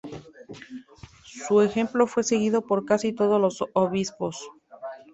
Su 1.47 1.61
ejemplo 1.61 2.07
fue 2.07 2.23
seguido 2.23 2.65
por 2.65 2.85
casi 2.87 3.13
todos 3.13 3.39
los 3.39 3.63
obispos. 3.73 4.49